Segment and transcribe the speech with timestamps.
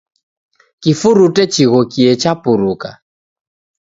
[0.81, 2.89] Kifurute chighokie chapuruka.